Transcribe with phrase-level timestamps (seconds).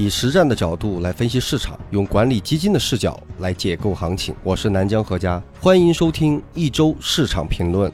[0.00, 4.34] 以实战的角度来分析市场，用管理基金的视角来解构行情。
[4.42, 7.92] 我是南江何家，欢迎收听一周市场评论。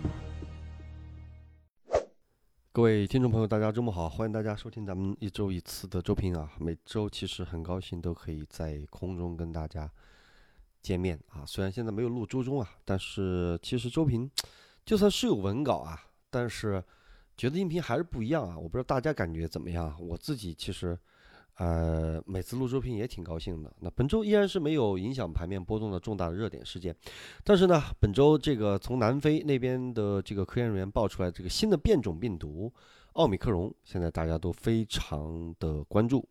[2.70, 6.48] 各位听众朋友，大家周末好，欢迎大家收听咱们一周一次的周评啊。
[6.60, 9.90] 每周其实很高兴都可以在空中跟大家
[10.80, 11.42] 见面啊。
[11.44, 14.30] 虽然现在没有录周中啊，但是其实周评
[14.84, 16.00] 就算是有文稿啊，
[16.30, 16.80] 但是
[17.36, 18.56] 觉得音频还是不一样啊。
[18.56, 20.96] 我不知道大家感觉怎么样，我自己其实。
[21.56, 23.72] 呃，每次录周评也挺高兴的。
[23.80, 26.94] 那本周依然是没有影响盘面波动的重大的热点事件，
[27.42, 32.70] 但是呢，本周这个从南非那边的这个科研人员爆出来这个新的变种病毒
[33.14, 36.28] 奥密克戎，现在大家都非常的关注。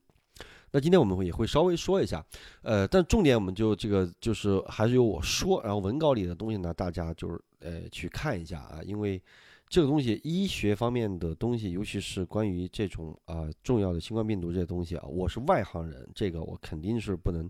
[0.71, 2.23] 那今天我们会也会稍微说一下，
[2.61, 9.19] 呃，但重点我们就这个就是还是由我说，然后文稿里的东西呢，大家就是呃去看一下啊，因为。
[9.67, 17.49] 这个东西，医学方面的东西，尤其是关于这种啊重要的新冠病毒这些东西啊，我是外行人，这个我肯定是不能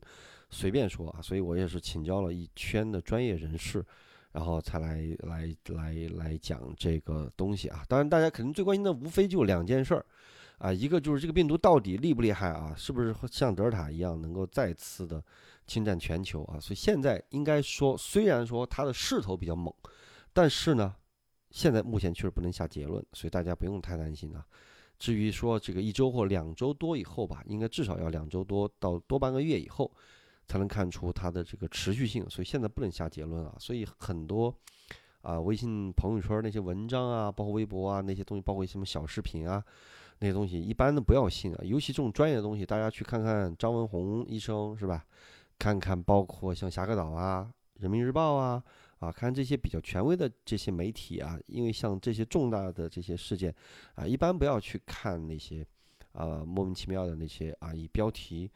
[0.50, 3.85] 随便说啊，所以我也是请教了一圈的专业人士，
[4.32, 7.84] 然后才来来来来讲这个东西啊。
[7.88, 10.05] 当然，大家肯定最关心的无非就两件事儿
[10.57, 15.22] 啊，一个就是这个病毒到底厉不厉害啊，是不是像德尔塔一样能够再次的
[15.68, 16.57] 侵占全球啊？
[16.60, 19.72] 所以现在应该说，虽然说它的势头比较猛，
[20.34, 20.96] 但是呢。
[21.55, 24.45] 现在目前确实不能下结论，所以大家不用太担心啊。
[24.99, 29.89] 至于说这个一周或两周多以后吧，应该至少要两周多到多半个月以后，
[30.49, 32.29] 才能看出它的这个持续性。
[32.29, 33.55] 所以现在不能下结论啊。
[33.57, 34.53] 所以很多
[35.21, 39.63] 啊，微信朋友圈那些文章啊，包括微博啊那些东西，包括什么小视频啊
[40.20, 41.59] 那些东西，一般的不要信啊。
[41.63, 45.05] 尤其这种专业的东西，大家去看看张文宏医生是吧？
[45.57, 48.61] 看看包括像侠客岛啊、人民日报啊。
[48.99, 53.54] 啊，看这些比较权威的这些媒体啊，因为像这些重大的这些事件
[53.93, 55.65] 啊，一般不要去看那些
[56.13, 58.49] 啊莫名其妙的那些啊以标题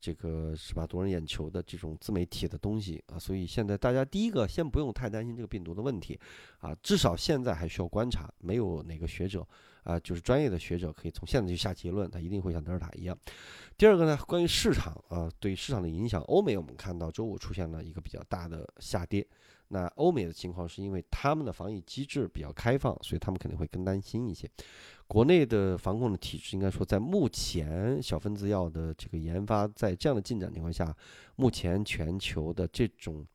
[0.00, 3.18] 这个是吧夺人眼球的这种自媒体的东西啊。
[3.18, 6.18] 所以现在大家第一个先不用太担心这个病毒的问题
[6.58, 9.46] 啊，至少现在还需要观察，没有哪个学者
[9.84, 13.16] 啊就是专业的学者可以从现在就下结论，他一定会像德尔塔一样。
[13.76, 19.26] 第二个呢，关于市场啊对市场的影响，欧美我们看到周五出现了一个比较大的下跌。
[19.72, 24.46] 那欧美的情况是因为他们的防疫机制比较开放，所以他们肯定会更担心一些。
[25.06, 30.94] 国内的防控的体制，应该说在目前小分子药的这个研发在这样的进展情况下，
[31.36, 33.26] 目前全球的这种，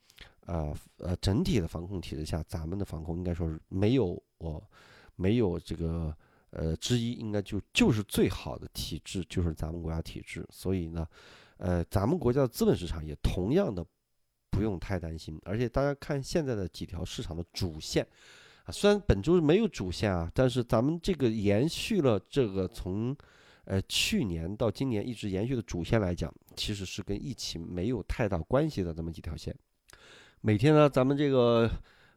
[0.46, 4.64] 呃呃整体的防控体制下，咱们的防控应该说是没有我
[5.16, 6.16] 没有这个
[6.52, 10.46] 呃之一，应该就就是最好的体制就是咱们国家体制。
[10.52, 11.08] 所以呢，
[11.58, 13.84] 呃咱们国家的资本市场也同样的。
[14.58, 18.04] 不用太担心，而且大家看现在的几条市场的主线
[18.64, 23.16] 啊，虽然本周没有主线啊，但是咱们这个延续了这个从
[23.66, 29.56] 呃去年到今年一直延续的主线来讲，其实是跟疫情没有太大关系的这么几条线。
[30.42, 31.70] 每天呢，咱们这个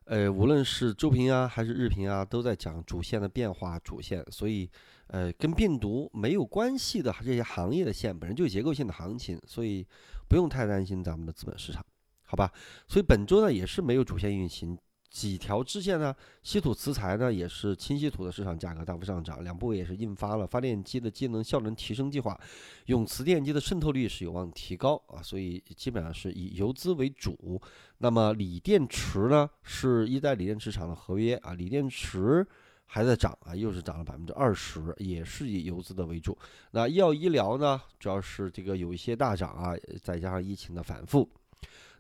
[0.05, 4.67] 呃无论是周评啊还是日评啊，都在讲主线的变化主线，所以
[5.09, 9.87] 呃跟病毒没有关系的这些行业的线本身就是结构性的行情，所以
[10.27, 11.84] 不用太担心咱们的资本市场。
[12.31, 12.53] 好吧，
[12.87, 14.79] 所以本周呢也是没有主线运行，
[15.11, 16.15] 几条支线呢，
[16.45, 22.41] 稀土磁材呢也是氢稀土的市场价格大幅上涨，两部委也是印发了发电机的节能效能提升计划，
[22.87, 27.61] 永磁电机的渗透率是有望提高啊，所以基本上是以游资为主。
[27.99, 32.47] 那么锂电池呢是一代锂电池厂的合约啊，锂电池
[32.87, 36.39] 还在涨啊，又是涨了百分之二十，也是以游资的为主。
[36.71, 41.29] 那医药医疗呢，主要是这个有一些大涨啊，再加上疫情的反复。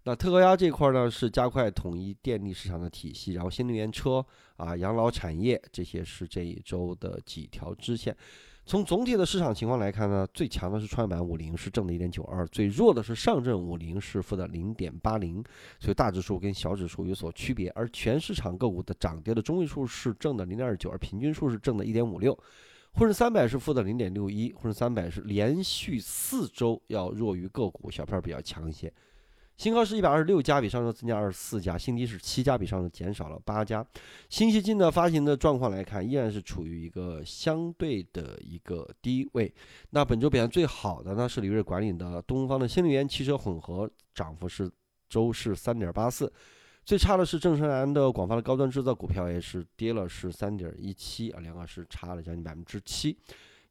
[0.04, 4.24] 那特高压这块呢，是加快统一电力市场的体系，然后新能源车
[4.56, 8.16] 啊、养老产业这些是这一周的几条支线。
[8.66, 15.42] 从总体的市场情况来看呢，最强的是创业板五零是正的一点九二，最弱的是上证五零是负的零点八零，
[15.80, 17.68] 所以大指数跟小指数有所区别。
[17.74, 22.38] 而全市场个股的涨跌的中位数是正的零点二九，而平均数是正的一点五六。
[22.92, 28.92] 沪深三百是负的零点六一，沪深三百是连续四周要弱于个股，小票比较强一些。
[29.60, 33.86] 新高是一百二十六家，比上周增加二十四家；新低是七家，比上周减少了八家。
[34.30, 39.52] 新基金的发行的状况来看，依然是处于一个相对的一个低位。
[39.90, 44.70] 那本周表现最好的呢，是李瑞管理的东方的新能源汽车混合，涨幅是
[45.10, 46.32] 周是三点八四。
[46.86, 53.14] 最差的是正生蓝的广发的高端制造股票，也是跌了是三点一七啊，两个是差了将近百分之七。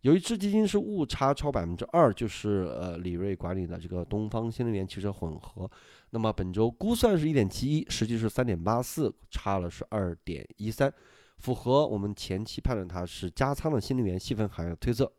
[0.02, 5.70] 有一只基金是误差超百分之二，就是呃李瑞管理的这个东方新能源汽车混合，
[6.12, 10.94] 那么本周估算是一点七一，实际是三点八四，差了是二点一三，
[11.38, 15.12] 符合我们前期判断它是加仓的新能源细分行业推测。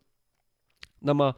[0.99, 1.35] 那么，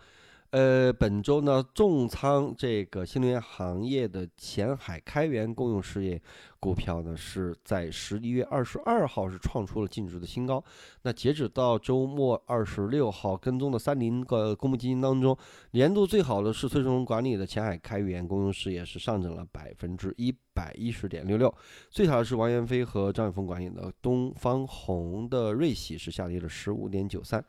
[0.53, 6.21] 呃，本周呢，重仓这个新能源行业的前海开源公用事业
[6.59, 10.63] 股票呢，是在十一月二十二号是创出了净值的新高。
[11.01, 15.35] 那截止到周末二十六号，跟踪的三零个公募基金当中，
[15.71, 21.49] 年度最好的是崔顺荣管理的前海开源公用事业，是上涨了百分之一百一十点六六；
[21.89, 27.43] 最差的是王元飞和张雪峰管理的东方红的瑞喜，是下跌了十五点九三。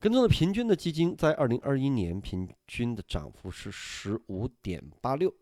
[0.00, 5.32] 跟踪的平均的基金在二零二一年平均的涨幅是十五点八六，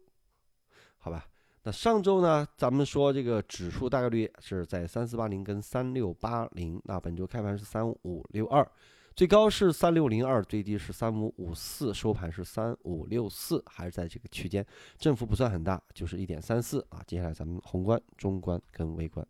[0.96, 1.26] 好吧？
[1.62, 8.66] 那上周呢，咱们说这个指数大概率是在三四八零跟三六八零，那本周开盘是三五六二，
[9.14, 14.64] 最高是三六零二，最低是三五五四，收盘是三五六四，还是在这个区间，
[14.96, 17.02] 振幅不算很大，就是一点三四啊。
[17.06, 19.26] 接下来咱们宏观、中观跟微观。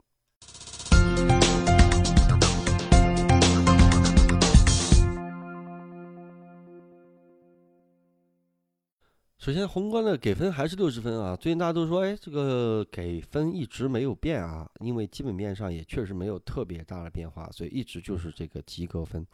[9.46, 11.37] 首先，宏观的给分还是六十分啊。
[11.37, 19.25] 最近大家都说，哎，这个给分一直没有变啊，因为基本面上也确实没有特别大的变化，所以一直就是这个及格分。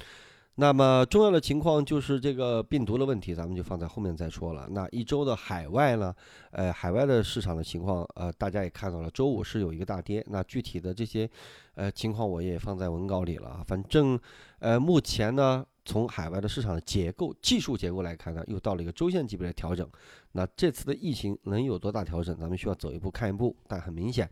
[0.56, 4.68] 那么重要的情况就是这个病毒的问题，咱们就放在后面再说了。
[4.70, 6.14] 那一周的海外呢，
[6.50, 10.24] 呃，海外的市场的情况，呃，大家也看到了，周五是有一个大跌。
[10.28, 11.28] 那具体的这些，
[11.74, 13.64] 呃，情况我也放在文稿里了。
[13.66, 14.18] 反正，
[14.58, 15.64] 呃，目前呢。
[15.84, 19.84] 从海外的市场的结构、技术结构来看呢，又到了一个周线级别的调整。
[20.30, 22.38] 那这次的疫情能有多大调整？
[22.38, 23.56] 咱们需要走一步看一步。
[23.66, 24.30] 但很明显，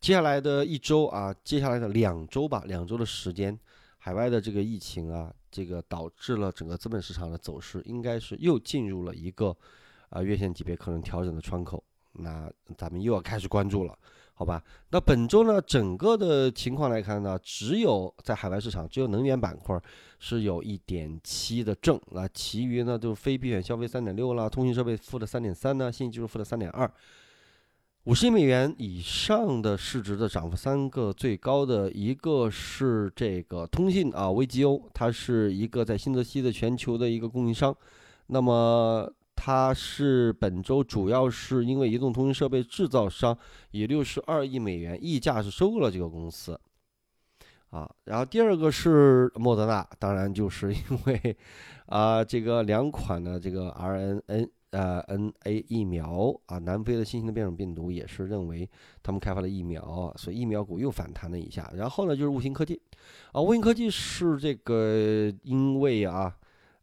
[0.00, 3.56] 接下来的一周啊，接下来的两周吧，两周的时间，
[3.98, 9.56] 海外的这个疫情啊，这个导致了整个资本市场的走势，应该是又进入了一个
[10.10, 11.82] 啊月线级别可能调整的窗口。
[12.12, 13.96] 那咱们又要开始关注了。
[14.34, 19.76] 好吧，那本周呢，整个的情况来看呢，只有在海外市场，只有能源板块
[20.20, 26.88] 是有一点七的正，那其余呢都是非必选消费三点六啦，通信设备负的三点三呢，信息技术负的三点二。
[28.08, 37.76] 五十亿美元以上的市值的涨幅，三个最高的一个是这个通信啊，危机欧，它是一个在新泽西的全球的一个供应商，
[38.28, 39.12] 那么。
[39.40, 43.38] 它是本周主要是因为移动通讯设备制造商
[43.70, 46.58] 以六十二亿美元溢价是收购了这个公司，
[47.70, 51.36] 啊，然后第二个是莫德纳，当然就是因为
[51.86, 58.68] 啊这个两款的这个 RNN 呃 NA 疫苗啊，南非的新型的变种病毒也是认为
[59.02, 61.70] 他们开发的疫苗，所以疫苗股又反弹了一下。
[61.74, 62.80] 然后呢就是悟星科技，
[63.32, 66.36] 啊，悟星科技是这个因为啊。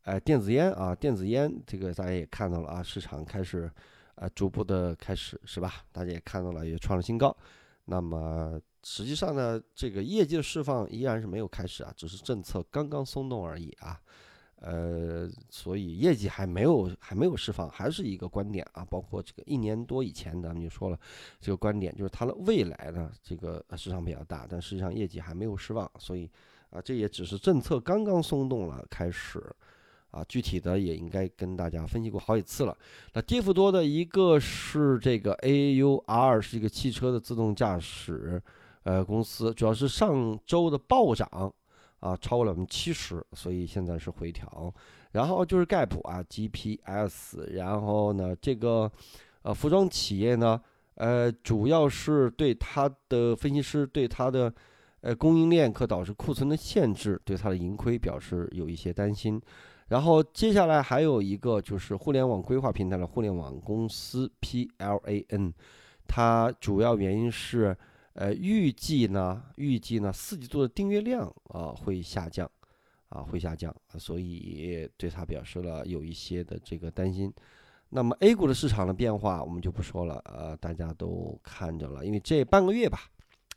[0.05, 3.67] 哎，电子烟啊，电子烟这个大家也看到了啊，市场开始，
[4.13, 5.83] 呃，逐步的开始是吧？
[5.91, 7.35] 大家也看到了，也创了新高。
[7.85, 13.99] 那么实际上呢，这个业绩的释放依然是没有开始啊，只是政策刚刚松动而已啊。
[14.61, 18.85] 呃，所以业绩还没有还没有释放，还是一个观点啊。
[18.89, 20.99] 包括这个一年多以前咱们就说了
[21.39, 26.29] 这个观点，就是它的未来呢，这个市场比较大，但实际上业绩还没有释放，所以
[26.69, 29.43] 啊，这也只是政策刚刚松动了开始。
[30.11, 32.77] 啊，具体的也应该跟大家分析过好几次了。
[33.11, 38.41] 那跌幅多的一个是这个 AUR，是一个汽车的自动驾驶
[38.83, 41.53] 呃公司，主要是上周的暴涨
[42.05, 44.71] 啊，超过了百分之七十，所以现在是回调。
[45.13, 48.91] 然后就是盖普啊，GPS，然后呢这个
[49.41, 50.61] 呃服装企业呢，
[50.95, 54.53] 呃主要是对它的分析师对它的
[55.01, 59.41] 呃供应链可导致库存的限制，对它的盈亏表示有一些担心。
[59.87, 65.53] 然后接下来还有一个就是互联网规划平台的互联网公司 PLAN，
[66.07, 67.75] 它主要原因是，
[68.15, 72.49] 呃，预计呢，预计呢四季度的订阅量啊会下降，
[73.09, 77.33] 啊会下降，所以对它表示了有一些的这个担心。
[77.89, 83.01] 那么 A 股的市场的变化我们就不说了，呃，大家都看着了，因为这半个月吧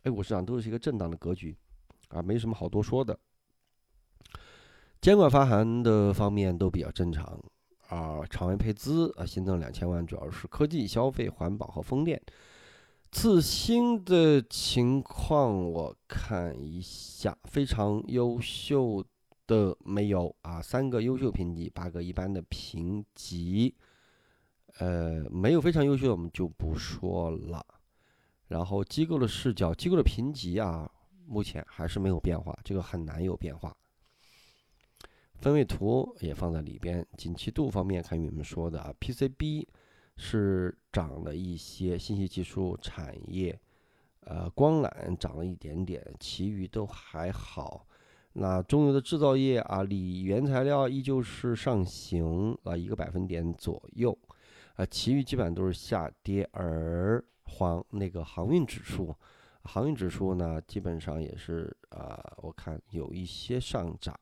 [0.03, 1.57] ，A 股市场都是一个震荡的格局，
[2.09, 3.17] 啊，没什么好多说的。
[5.01, 7.41] 监管发函的方面都比较正常
[7.87, 12.21] 啊，场外配资啊新增两千万，主要是科技、消费、环保和风电。
[13.11, 19.05] 次新的情况我看一下，非常优秀
[19.47, 23.75] 的没有啊，三个优秀评级，八个一般的评级，
[24.79, 27.65] 呃，没有非常优秀的我们就不说了。
[28.49, 30.91] 然后机构的视角，机构的评级啊，
[31.27, 33.77] 目前还是没有变化，这个很难有变化。
[35.41, 37.07] 分位图也放在里边。
[37.17, 39.67] 景气度方面，看你们说的啊，PCB
[40.19, 43.59] 是涨了一些，信息技术产业，
[44.23, 47.87] 呃，光缆涨了一点点，其余都还好。
[48.33, 54.17] 那中游的制造业啊，锂原材料依旧是上行啊，一个百分点左右，
[54.75, 59.15] 啊，其余基本上都是下跌，而航那个航运指数，
[59.63, 64.19] 航运指数呢，基本上也是啊，我看有一些上涨。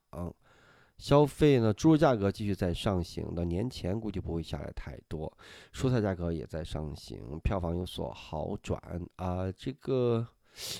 [0.98, 5.32] 消费呢，猪肉价格继续在上行，到年前估计不会下来太多，
[5.72, 8.80] 蔬菜价格也在上行，票房有所好转
[9.16, 10.26] 啊，这个。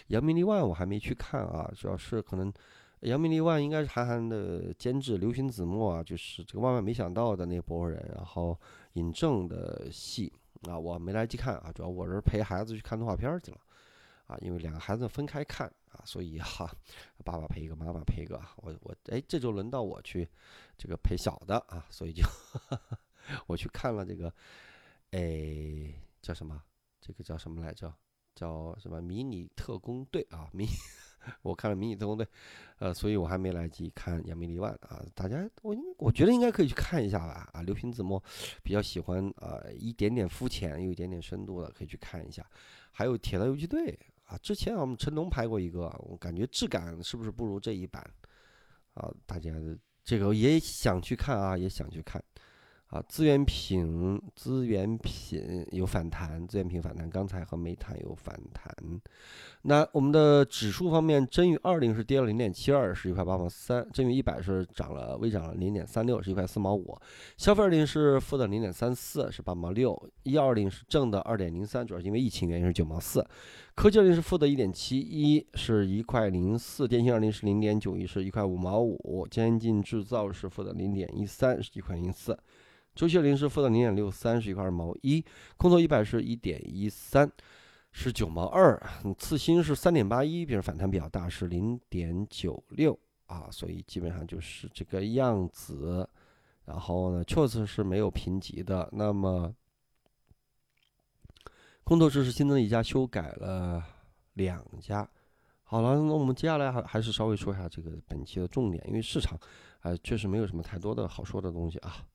[0.07, 2.51] 扬名立万我还没去看啊，主要是可能
[3.01, 8.59] 扬名立万应该是韩寒的监制刘勋子墨啊，就是这个万万没想到的那波人，然后
[8.95, 10.33] 尹正的戏
[10.67, 13.59] 啊，我没来得及看啊，主要我是陪孩子去看动画片去了
[14.27, 16.71] 啊，因为两个孩子分开看啊，所以哈，
[17.25, 20.29] 爸爸陪一个，妈妈陪一个，我我哎，这就轮到我去
[20.77, 22.25] 这个陪小的啊，所以就
[23.47, 24.33] 我去看了这个，
[25.13, 26.63] 哎，叫什么？
[27.01, 27.93] 这个叫什么来着？
[28.35, 30.51] 叫什么迷你特工队啊？
[30.53, 30.67] 迷，
[31.41, 32.29] 我看了迷你特工队，
[32.79, 35.03] 呃，所以我还没来得及看扬名立万啊。
[35.15, 37.49] 大家，我我觉得应该可以去看一下吧。
[37.55, 38.23] 啊，刘平子墨
[38.63, 42.45] 比较喜欢啊，一点点肤浅又一点点深度的，可以去看一下。
[42.91, 48.03] 还有铁道游击队啊，之前我们成龙拍过一个，我感觉质感是不是不如这一版
[48.95, 49.11] 啊？
[49.25, 49.51] 大家
[50.05, 52.23] 这个也想去看啊，也想去看。
[52.89, 58.73] 啊，资源品，资源品有反弹，资源品反弹，钢材和煤炭有反弹。
[59.63, 66.97] 那我们的指数方面，真宇二零是跌了零点七二，是一块八毛三；真宇一百是涨了，微涨了零点三六，是一块四毛五；
[67.37, 73.21] 消费二零是负的零点三四，是八毛六；一二零是正的二点零三，主要因为疫情原因是九毛四；
[73.75, 82.39] 科技二零是负的一点七一，是一块零四；电信二零是零点九一，是一块五毛五；先进制造是负的零点一三，是一块零四。
[82.97, 85.23] 周期零是负的零点六三，是一块二毛一；
[85.59, 87.31] 空头一百是一点一三，
[87.93, 88.81] 是九毛二。
[89.19, 96.09] 次新是三点八一，比如反弹比较大，是零点九六啊，所以基本上就是这个样子。
[96.65, 98.89] 然后呢，确实是没有评级的。
[98.93, 99.55] 那么，
[101.85, 103.85] 空头只是新增一家，修改了
[104.33, 105.07] 两家。
[105.65, 109.39] 好了，那我们接下来还还是稍微说一下这个本期的重点，因为市场
[109.81, 112.07] 啊确实没有什么太多的好说的东西啊。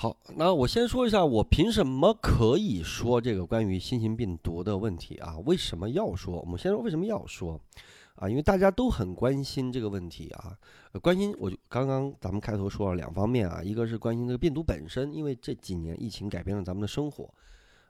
[0.00, 5.36] 好，那我先说一下，我凭什么可以说这个关于新型病毒的问题啊？
[5.44, 6.40] 为什么要说？
[6.40, 7.60] 我们先说为什么要说
[8.14, 8.26] 啊？
[8.26, 10.56] 因为大家都很关心这个问题啊，
[11.02, 17.28] 关心我就刚刚咱们开头说了两方面啊，一个是关心这个病毒本身，因为这几年疫情改变了咱们的生活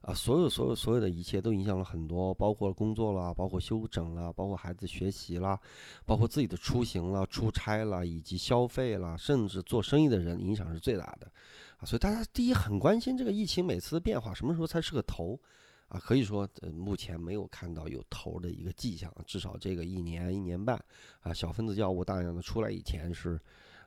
[0.01, 5.57] 啊，所有所有所有的一切都影响了很多，包括工作啦，包括休整啦，包括孩子学习啦，
[6.05, 11.31] 包括自己的出行了、出差了，以及消费了，甚至做生意的人影响是最大的。
[11.85, 15.39] 所以大家第一很关心这个疫情每次的变化，什么时候才是个头？
[15.89, 20.81] 啊，可以说呃目前没有看到有头的一个迹象，至少这个一年一年半
[21.21, 23.37] 啊，小分子药物大量的出来以前是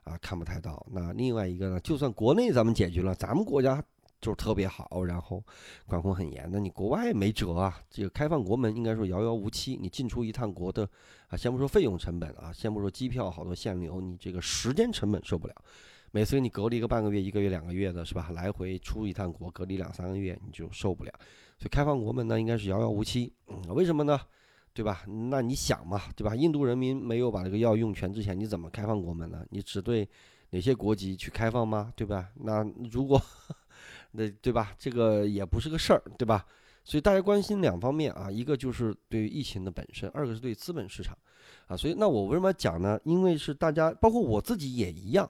[0.02, 0.86] 啊看不太到。
[0.90, 3.82] 那另外一个呢，就算国内咱们解决了，咱们国家
[4.20, 5.42] 就是特别好，然后
[5.86, 7.80] 管控很严，那你国外没辙啊。
[7.88, 10.86] 这个开放国门应该说遥遥无期，你进出一趟国的
[11.28, 15.54] 啊，先不说费用成本啊，先不说机票好多限流，你这个时间成本受不了。
[16.14, 18.30] 每次给你隔离个半个月、一个月、两个月的，是吧？
[18.30, 21.10] 来回出一趟国，隔离两三个月，你就受不了。
[21.58, 23.32] 所以开放国门呢，应该是遥遥无期。
[23.48, 24.20] 嗯，为什么呢？
[24.72, 25.04] 对吧？
[25.28, 26.36] 那你想嘛，对吧？
[26.36, 29.44] 印度人民没有把这个药用全之前，你怎么开放国门呢？
[29.50, 30.08] 你只对
[30.50, 31.92] 哪些国籍去开放吗？
[31.96, 32.28] 对吧？
[32.36, 33.20] 那如果
[34.12, 34.72] 那对吧？
[34.78, 36.46] 这个也不是个事儿，对吧？
[36.84, 41.18] 所以大家关心两方面啊，一个就是对于疫情的本身，二个是对资本市场
[41.66, 41.76] 啊。
[41.76, 43.00] 所以那我为什么讲呢？
[43.02, 45.28] 因为是大家，包括我自己也一样。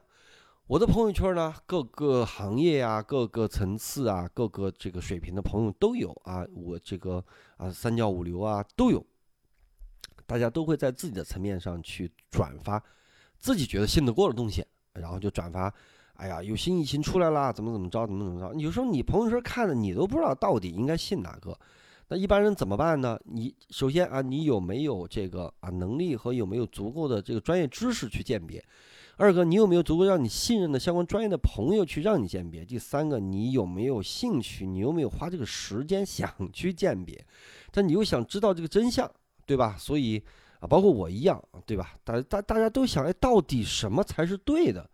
[0.67, 6.43] 我的朋友圈呢，各个行业啊，各个层次啊，各个这个水平的朋友都有啊。
[6.55, 7.23] 我这个
[7.59, 9.05] 啊，三教五流啊都有，
[10.25, 12.83] 大家都会在自己的层面上去转发
[13.39, 15.73] 自己觉得信得过的东西，然后就转发。
[16.15, 18.59] 哎呀，有新疫情出来啦，怎么怎么着，怎么怎么着。
[18.59, 21.55] 有时候你朋友圈看的，你都不知道到底应该信哪个。
[22.09, 23.21] 那一般人怎么办呢？
[23.27, 28.65] 你首先啊，你有没有这个啊能力和有没有足够的这个专业知识去鉴别？
[29.17, 32.65] 二个，你有没有足够让你信任的相关专业的朋友去让你鉴别？
[32.65, 34.67] 第三个，你有没有兴趣？
[34.67, 37.25] 你有没有花这个时间 想去鉴别？
[37.71, 39.09] 但你又想知道这个真相，
[39.47, 39.77] 对吧？
[39.79, 40.21] 所以
[40.59, 41.95] 啊，包括我一样，对吧？
[42.03, 44.89] 大大大家都想，哎，到底什么才是对的？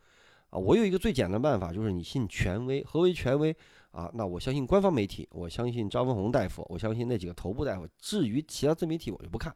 [0.50, 2.84] 啊，我有一个最简单办法，就是你信权威。
[2.84, 3.56] 何为权威？
[3.92, 7.88] 啊，那我相信官方媒体，我相信张文宏大夫，我相信那几个头部大夫。
[7.98, 9.54] 至于其他自媒体，我就不看。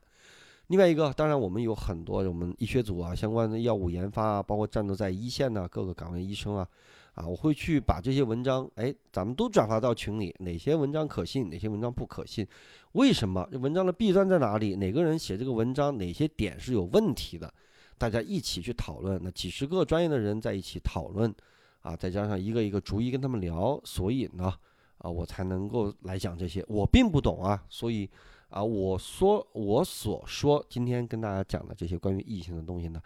[0.69, 6.67] 另外一个，当然我们有很多我们医学组啊，相关的药物研发啊，包括战斗在一线的各个岗位医生啊，
[7.15, 12.47] 啊，我会去把这些文章，哎，咱们都转发到群里，哪些文章可信，哪些文章不可信，
[12.93, 13.47] 为什么？
[13.53, 14.77] 这文章的弊端在哪里？
[14.77, 17.53] 哪个人写这个文章，哪些点是有问题的？
[17.99, 21.33] 大家一起去讨论，那几十个专业的人在一起讨论，
[21.83, 24.53] 啊，再加上一个一个逐一跟他们聊，所以呢，
[24.99, 26.65] 啊，我才能够来讲这些。
[26.69, 28.09] 我并不懂啊，所以
[28.49, 33.01] 啊，我说我所说今天跟大家讲的这些关于异性的东西呢，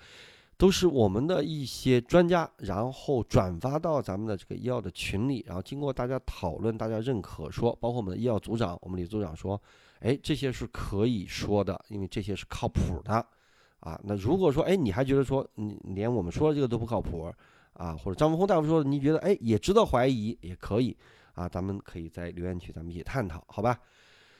[0.57, 9.61] 都是我们的一些专家，然后转发到咱们的这个医药的群里，然后经过大家讨论，大家认可说，包括我们的医药组长，我们李组长说，
[10.00, 13.25] 哎，这些是可以说的，因为这些是靠谱的。
[13.80, 17.33] 啊，那如果说，哎，你还觉得说，你连我们说的这个都不靠谱
[17.75, 20.97] 啊，或者张文宏大夫说，你觉得，哎，也值得怀疑，也可以
[21.35, 23.78] 啊，咱们可以在留言区咱们一起探讨，好吧？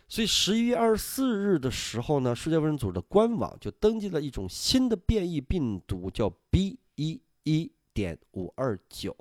[0.09, 9.15] 所以十一月二十四日的时候呢，世界卫生组织的官网就登记了一种新的变异病毒，叫 B 一一点五二九。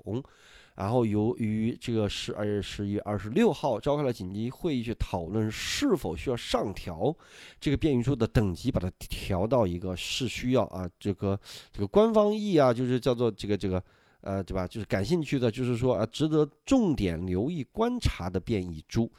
[0.74, 7.14] 然后由于这个十二月十一月二十六号召开了紧急会议，去讨论是否需要上调
[7.60, 11.38] 这个变异株的等级，把它调到一个是需要啊，这个
[11.72, 13.82] 这个官方译啊，就是叫做这个这个
[14.20, 14.66] 呃，对吧？
[14.66, 19.10] 就是感兴趣的，就是说啊，值得重点留意观察的变异株。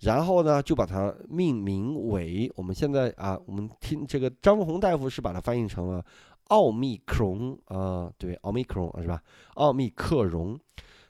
[0.00, 6.04] 然后呢，就把它命名为我们现在啊，我们听这个张文宏大夫是把它翻译成了
[6.48, 9.22] 奥密克戎啊，对，奥密克戎是吧？
[9.54, 10.58] 奥密克戎。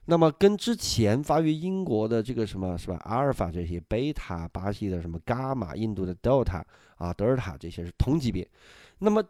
[0.08, 6.64] 那么跟之前发于英国的这个什么是吧，阿尔法这些，贝塔巴西的什么伽马，印度的德尔塔
[6.96, 8.48] 啊，德尔塔这些是同级别。
[9.00, 9.20] 那么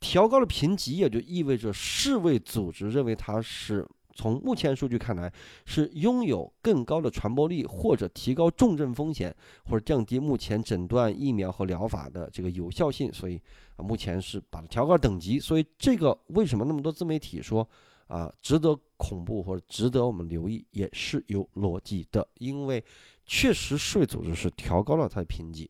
[0.00, 3.86] 调高了评级，也就意味着世卫组织认为它是
[4.16, 5.32] 从目前数据看来
[5.64, 9.32] 是拥有更高的传播力，或者提高重症风险，
[9.66, 13.12] 或者降低目前诊断、疫苗和疗法的这个有效性。
[13.12, 13.40] 所以
[13.76, 15.38] 啊，目前是把它调高等级。
[15.38, 17.68] 所以这个为什么那么多自媒体说？
[18.08, 22.80] 啊，值得恐怖或者值得我们留意，也是有逻辑的，因为
[23.24, 25.68] 确实世卫组织是调高了它的评级。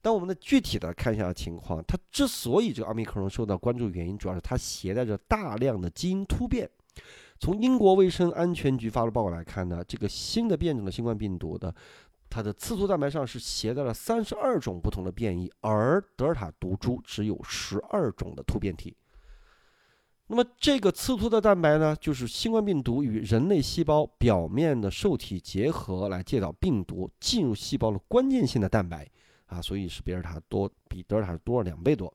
[0.00, 6.66] 但我们的具体的看一下情况，它之所以这个奥密克戎受到关注，原因主要是它携带着大量的基因突变。
[7.44, 11.74] 从英国卫生安全局发的报告来看呢，这个新的变种的新冠病毒的，
[12.30, 18.96] 它的刺突蛋白上是携带了三十二种不同的变异，而德尔塔毒株只有十二种的突变体。
[20.28, 29.06] 那么这个刺突的蛋白呢，就是新冠病毒与人类细胞表面的受体结合来介导病毒进入细胞的关键性的蛋白
[29.44, 32.10] 啊，所以是比尔塔多，比德尔塔多了两倍多。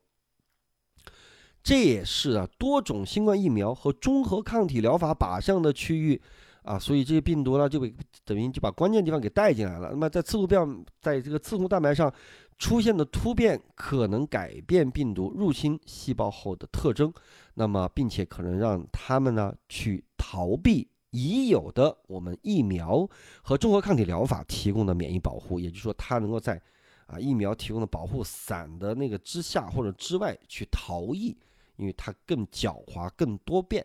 [1.63, 6.21] 这也是啊多种新冠疫苗和综合抗体疗法靶向的区域。
[6.61, 7.91] 啊，所以这些病毒呢，就被
[8.25, 9.89] 等于就把关键地方给带进来了。
[9.91, 12.13] 那么在刺突变，在这个刺突蛋白上
[12.59, 17.11] 出现的突变，可能改变病毒入侵细胞后的特征。
[17.55, 23.09] 那么，并且可能让他们呢去逃避已有的我们疫苗
[23.41, 25.59] 和综合抗体疗法提供的免疫保护。
[25.59, 26.61] 也就是说，它能够在
[27.07, 31.35] 啊疫苗提供的保护伞的那个之下或者之外去逃逸。
[31.79, 33.83] 因为它更狡猾、更多变，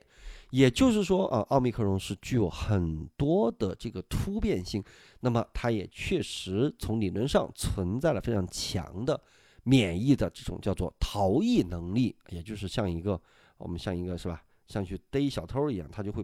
[0.51, 4.83] 也就是说啊，奥密克戎是具有很多的这个突变性，
[5.21, 9.19] 那么它也确实从理论上存在了非常强的
[9.63, 13.19] 免疫的这种叫做逃逸能力，也就是像一个
[13.57, 16.23] 我们像一个是吧，像去逮小偷一样，它就会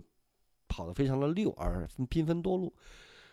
[0.67, 2.75] 跑得非常的溜而兵分多路。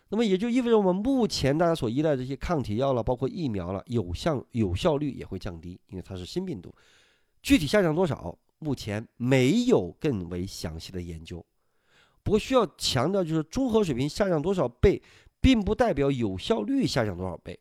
[0.10, 6.73] 那么也就意味着我们目前大家所依赖这些抗体药了，包括疫苗了，有效有效率也会降低，因为它是新病毒。
[7.47, 11.38] 具体下降多少，目前没有更为详细的研究。
[12.21, 15.01] 不过需要强调，就是综合水平下降多少倍，
[15.39, 17.57] 并不代表有效率下降多少倍。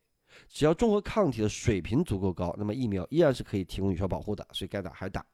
[0.49, 4.44] 只要综合抗体的水平足够高，那么疫苗依然是可以提供有效保护的。
[4.53, 5.25] 所以该打还打，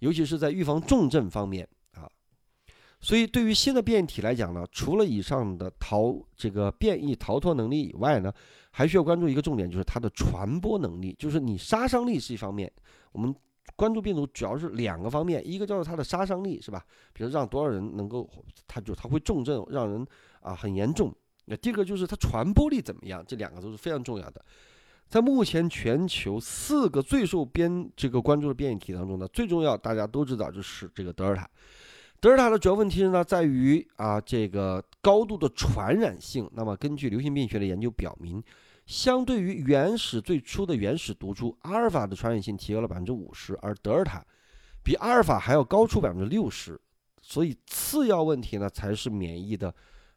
[0.00, 2.10] 尤其是在预防重症方面啊。
[3.00, 8.34] 所以对于新的变异体来讲呢，除了以上的逃这个变异逃脱能力以外呢，
[8.72, 11.14] 还需要关注一个重点，就是它的传播能力。
[11.16, 12.68] 就是你杀伤力是一方面，
[13.12, 13.32] 我们。
[13.74, 16.84] 关注病毒主要是两个方面，一个叫做它的杀伤力，是吧？
[17.12, 18.30] 比如让多少人能够，
[18.66, 20.06] 它就它会重症，让人
[20.40, 21.12] 啊很严重。
[21.46, 23.24] 那第二个就是它传播力怎么样？
[23.26, 24.44] 这两个都是非常重要的。
[25.08, 31.48] 在目前全球四个最受边这个关注的变异体当中呢，最重要大家都知道就是这个德尔塔。
[32.20, 36.48] 德尔塔的主要问题是呢在于啊这个高度的传染性。
[36.54, 38.42] 那么根据流行病学的研究表明。
[38.86, 44.24] 相对于原始最初的原始毒株，阿尔法的传染性提高了百分之五十，而德尔塔
[44.82, 46.80] 比阿尔法还要高出百分之六十。
[47.20, 49.74] 所以次要问题呢，才是免疫的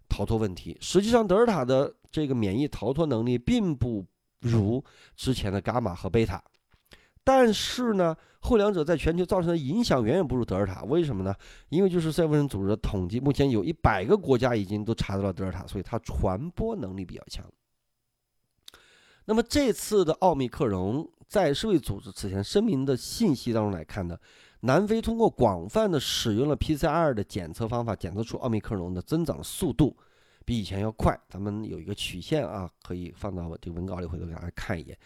[0.08, 0.78] 逃脱问题。
[0.80, 4.06] 实际上，德尔塔的这个免疫逃脱能力并不
[4.42, 4.84] 如
[5.16, 6.40] 之前的伽马和贝塔，
[7.24, 10.84] 但是呢，后两者在全球造成的影响远远不如德尔塔。
[10.84, 11.34] 为什么呢？
[11.70, 17.44] 因为就是世界卫生组织的统计，目前有一百个国家已经都查到了德尔塔，所以它传播能力比较强。
[19.30, 24.18] 那么这次的奥密克戎，在世卫组织此前声明的信息当中来看呢，
[24.62, 29.96] 南非通过广泛的使用了 PCR 的检测方法，检测出奥密克戎的增长速度
[30.44, 31.16] 比以前要快。
[31.30, 34.98] 咱们有一个曲线啊，可以放到这个文稿里，回头给大家看一眼。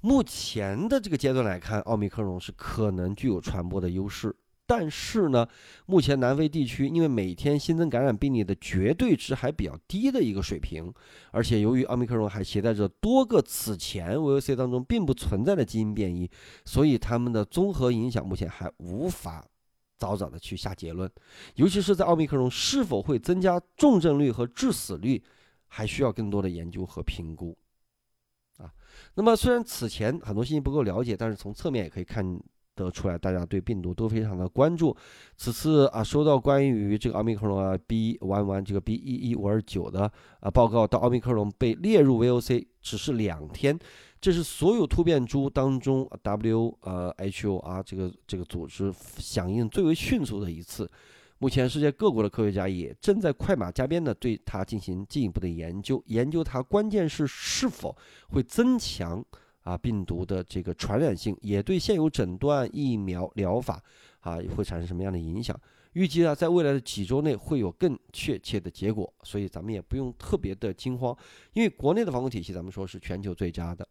[0.00, 4.34] 目前的这个阶段来看，奥密克戎是可能具有传播的优势。
[4.64, 5.46] 但是呢，
[5.84, 10.90] 目前南非地区因为每天新增感染病例的绝对值还比较低的一个水平，
[11.30, 16.30] 而且由于奥密克戎还携带着多个此前 VOC 当中并不存在的基因变异，
[16.64, 19.44] 所以他们的综合影响目前还无法
[19.98, 21.10] 早早的去下结论。
[21.56, 25.22] 尤其是在奥密克戎是否会增加重症率和致死率，
[25.66, 27.54] 还需要更多的研究和评估。
[28.56, 28.72] 啊，
[29.16, 32.40] 那么虽然此前很多信息不够了解，但是从侧面也可以看。
[32.74, 34.96] 得出来，大家对病毒都非常的关注。
[35.36, 43.78] 此次啊，收到关于这个奥密克戎啊 B 1 1这个 B 一一五二九的啊报告，到奥密克戎被列入 VOC 只是两天，
[44.20, 50.90] 这是所有突变株当中 W 呃 HO 啊这个这个组织响应最为迅速的一次。
[51.38, 57.96] 目前世界各国的科学家也正在快马加鞭的对它进行进一步的研究，研究它关键是是否
[58.28, 59.24] 会增强。
[59.62, 63.82] 啊，病毒的这个传染性也对现有诊断、疫苗疗法
[64.20, 65.58] 啊会产生什么样的影响？
[65.94, 71.14] 预计呢，在未来的几周内会有更确切的结果，所以咱们也不用特别的惊慌，
[71.52, 73.86] 因为国内的防控体系咱们说是全球最佳的，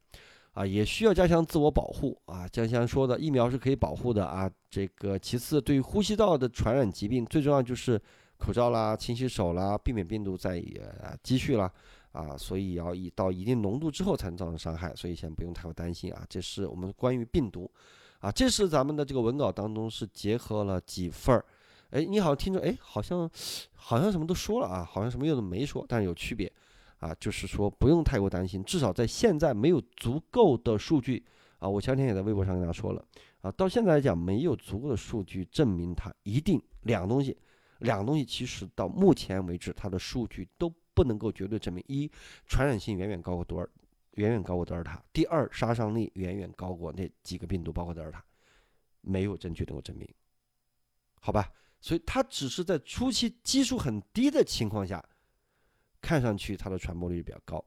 [0.53, 2.47] 啊，也需要加强自我保护啊。
[2.47, 4.49] 江香说的，疫苗是可以保护的啊。
[4.67, 8.01] 这个其次，对于呼吸道的传染疾病，最重要就是
[8.37, 11.71] 口罩啦、勤洗手啦，避免病毒再呃积蓄啦。
[12.11, 16.25] 啊，所以要以到一定浓度之后才能造成伤害，所以先不用太过担心啊。
[16.29, 17.71] 这是我们关于病毒，
[18.19, 21.45] 啊，这是咱们的这个文稿当中是结合了几份儿。
[21.91, 23.29] 哎，你好像听着，哎，好像
[23.73, 26.51] 好像什么都说了啊，好像什么又都没说，但是有区别
[26.99, 31.23] 啊，就是说不用太过担心，至少在现在没有足够的数据
[31.59, 31.69] 啊。
[31.69, 33.05] 我前天也在微博上跟大家说了
[33.39, 37.37] 啊，到现在来讲没有足够的数据证明它一定两个东西，
[37.79, 40.69] 两个东西其实到目前为止它的数据都。
[40.93, 42.11] 不能够绝对证明一
[42.47, 43.69] 传染性远远高过多尔，
[44.15, 48.23] 远远高过德尔塔；第二杀伤力远远高过那几个病毒，包括德尔塔，
[49.01, 50.07] 没有证据能够证明，
[51.19, 51.51] 好吧？
[51.79, 55.03] 所以它只是在初期基数很低的情况下，
[56.01, 57.63] 看上去它的传播率比较高，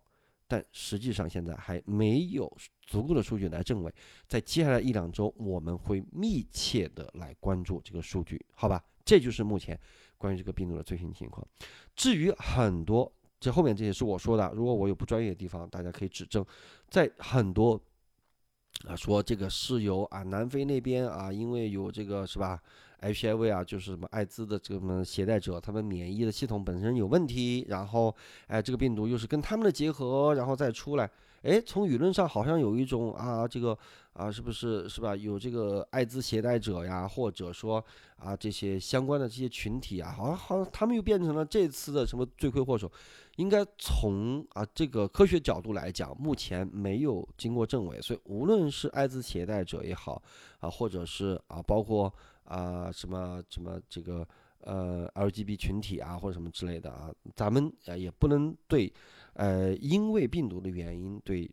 [0.46, 3.92] 但实际上现在还没有足够的数据来证伪。
[4.28, 8.84] 在接下来一两周，我们会密切的来关注这个数据，好吧？
[9.04, 9.78] 这就是目前。
[10.24, 11.46] 关于这个病毒的最新情况，
[11.94, 16.42] 至于很多这后面这些是我说的，如果我有不专业的地方，大家可以指正。
[16.88, 17.78] 在很多
[18.88, 22.58] 啊说这个是由啊南非那边啊，因为有这个是吧
[23.02, 31.10] ，HIV 啊就是什么艾滋的这么携带者，他们免疫的系统本身有问题，然后哎这个病毒又是跟他们的结合，然后再出来。
[31.44, 33.76] 哎，从舆论上好像有一种啊，这个
[34.14, 35.14] 啊，是不是是吧？
[35.14, 37.84] 有这个艾滋携带者呀，或者说
[38.16, 42.90] 啊，这些相关的这些群体啊，好像好像他们又变成了这次的什么罪魁祸首。
[43.36, 50.22] 应该从啊这个科学角度来讲，目前没有经过证伪，所以无论是艾滋携带者也好
[50.60, 52.12] 啊，或者是啊，包括
[52.44, 54.26] 啊什么什么这个
[54.64, 58.92] 呃 LGB 群体啊，或者什么之类的啊，咱们啊也不能对。
[59.34, 61.50] 呃，因为病毒的原因，对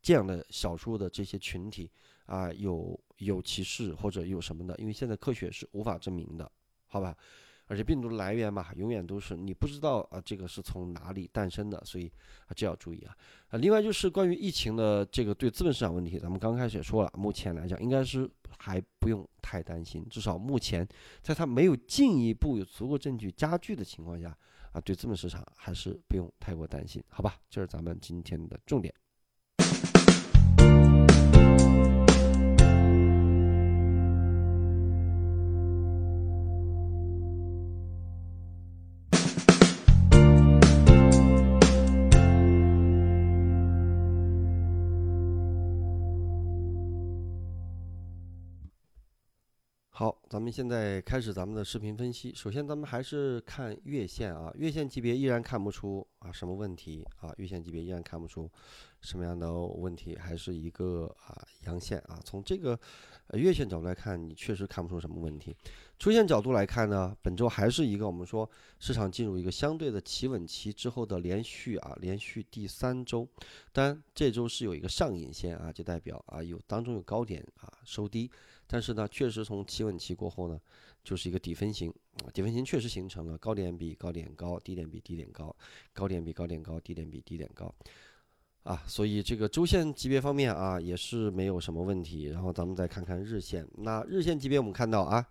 [0.00, 1.90] 这样的少数的这些群体
[2.26, 6.48] 啊，有有歧视或者有什么的，因为现在科学是无法证明的，
[6.86, 7.16] 好吧？
[7.66, 12.10] 而且病毒的来源嘛，永远都是你不知道啊，这个是从哪里诞生的，所以
[12.46, 13.16] 啊，这要注意啊。
[13.48, 20.86] 啊，另外就是关于疫情的这个对资本市场问题，咱们刚开始也说了，目前来讲应该是还不用太担心，至少目前
[21.22, 24.36] 在它没有进一步有足够证据加剧的情况下。
[24.72, 27.36] 啊，对资本市场还是不用太过担心，好吧？
[27.48, 28.92] 这是咱们今天的重点。
[50.04, 52.30] 好，咱们现在开始咱们的视频分析。
[52.34, 58.46] 首先，咱们还是看月线啊，月线级别依然看不出啊什么问题啊，月线级别依然看不出
[59.00, 62.20] 什么样的问题，还是一个啊阳线啊。
[62.22, 62.78] 从这个
[63.32, 65.56] 月线角度来看，你确实看不出什么问题。
[65.98, 68.46] 出线角度来看呢，本周还是一个我们说
[68.78, 73.26] 市场进入一个相对的企稳期之后的连续啊连续第三周，
[73.72, 78.30] 当然这周是有一个上影线啊，就代表啊有当中有高点啊收低。
[78.66, 80.60] 但是呢，确实从企稳期过后呢，
[81.02, 81.92] 就是一个底分型，
[82.32, 85.54] 底分型确实形成了高点比高点高，低点比低点高，
[85.92, 87.74] 高点比高点高，低点比低点高。
[88.62, 92.24] 啊，所以这个周线级别方面啊也是没有什么问题。
[92.24, 95.26] 然后咱们再看看日线，那日线级别我们看到啊，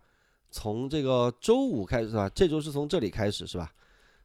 [0.52, 2.30] 从这个周五开始是吧？
[2.30, 3.74] 这周是从这里开始是吧？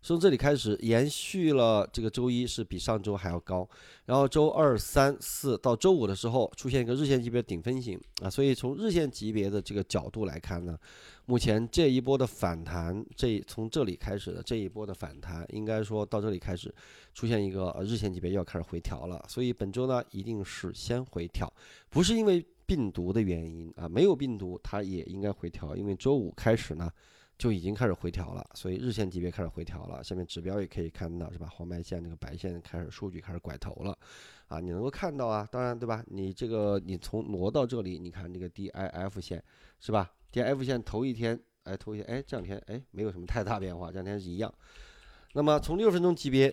[0.01, 3.69] 从这里开始延续了这个周一是比上周还要高，
[4.07, 10.79] 然后周二、三、四到周五的时候出现一个日线级别顶分型啊，所以从日线级别的这个角度来看呢，
[11.27, 16.73] 目前这一波的反弹，这从这里开始的这一波的反弹，应该说到这里开始
[17.13, 21.53] 出现一个日线级别要开始回调了，所以本周呢一定是先回调，
[21.91, 26.89] 不是因为病毒的原因啊，没有病毒它也应该回调，因为周五开始呢。
[27.38, 30.03] 就已经开始回调了，所以日线级别开始回调了。
[30.03, 31.48] 下面指标也可以看到，是吧？
[31.55, 33.96] 黄白线那个白线开始数据开始拐头了，
[34.48, 35.48] 啊，你能够看到啊？
[35.48, 36.05] 当然，对吧？
[36.09, 39.40] 你这个你从挪到这里，你看这个 DIF 线，
[39.79, 44.53] 是吧？DIF 线头一天，哎，头一天，哎，这两天，哎，没有什么太大变化，这两天是一样。
[45.35, 46.53] 那么从六分钟级别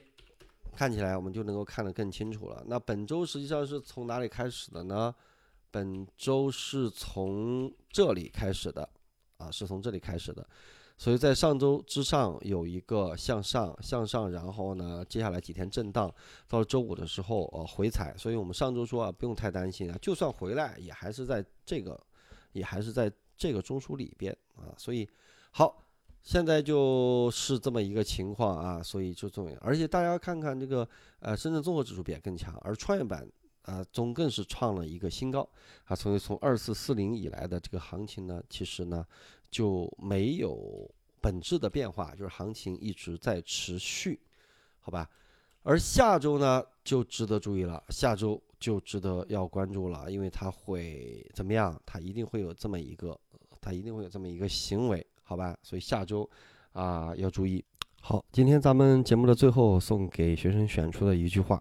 [0.76, 2.64] 看起来，我们就能够看得更清楚了。
[2.68, 5.16] 那本周实际上是从哪里开始的呢？
[5.72, 8.88] 本周是从这里开始的。
[9.38, 10.48] 啊，是从这里开始的，
[10.98, 16.10] 所以在上周之上有一个向上向上，然后呢，接下来几天震荡，
[16.48, 22.00] 到周五的时候呃回踩，所以我们上周说啊，不用太担心啊，就算回来也还是在这个，
[22.54, 25.08] 也还是在这个中枢里边啊，所以
[25.52, 25.84] 好，
[26.24, 30.88] 现在就是这么一个情况啊，所以就重要，而且大家看看这个
[31.20, 33.28] 呃深圳综合指数比更强，而创业板。
[33.66, 35.42] 啊，总更是创了一个新高
[35.86, 35.96] 啊！
[35.96, 39.04] 从从二四四零以来的这个行情呢，其实呢
[39.50, 40.90] 就没有
[41.22, 44.20] 本质的变化，就是行情一直在持续，
[44.80, 45.10] 好吧？
[45.64, 51.80] 而下周呢就值得注意了，下周就值得要关注了，因为它会怎么样？
[51.86, 53.20] 它一定会有这么一个，
[53.60, 55.58] 它一定会有这么一个行为，好吧？
[55.64, 56.30] 所以下周
[56.74, 57.66] 啊要注意。
[58.00, 61.60] 好，今天咱们节目的最后送给学生选出的一句话，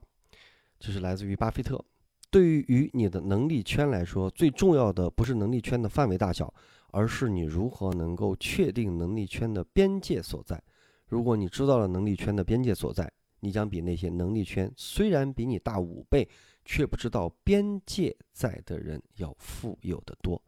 [0.79, 1.83] 这是来自于巴菲特。
[2.31, 6.53] 对于你的能力圈来说，最重要的不是能力圈的范围大小，
[6.95, 10.63] 而是你如何能够确定能力圈的边界所在。
[11.09, 16.29] 如果你知道了能力圈的边界所在，你将比那些能力圈虽然比你大五倍，
[16.65, 20.41] 却不知道边界在的人要富有的多。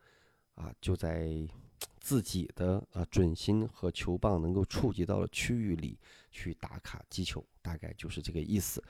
[0.55, 1.29] 啊，就在
[1.99, 5.99] 自己的啊准心和球棒能够触及到的区域里
[6.31, 8.81] 去打卡击球，大概就是这个意思。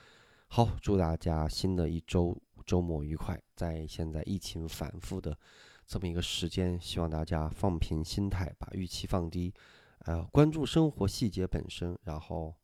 [0.46, 2.36] 好，祝大家新的一周。
[2.64, 5.38] 周末愉快，在现在疫情反复的
[5.86, 9.54] 这么一个时间，希望大家放平心态，把预期放低，
[10.00, 12.54] 呃，关注生活细节本身，然后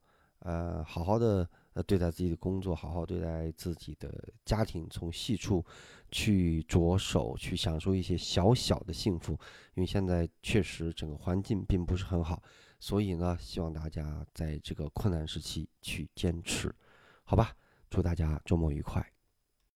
[0.41, 4.13] 呃，好好的呃对待自己的工作，好好对待自己的
[4.45, 5.65] 家庭，从细处
[6.11, 9.35] 去着手，去享受一些小小的幸福。
[9.75, 12.43] 因为现在确实整个环境并不是很好，
[12.81, 16.75] 所以呢，希望大家在这个困难时期去坚持，
[17.23, 17.57] 好吧？
[17.89, 19.12] 祝大家周末愉快。